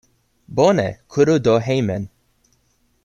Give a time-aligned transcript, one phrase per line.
[0.59, 2.09] Bone, kuru do hejmen.